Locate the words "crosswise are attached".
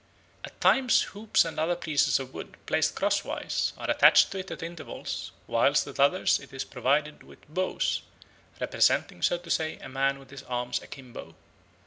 2.95-4.31